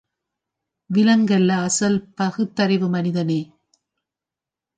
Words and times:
விலங்கல்ல 0.89 1.51
அசல் 1.65 1.99
பகுத்தறிவு 2.15 2.89
மனிதனே! 2.89 3.39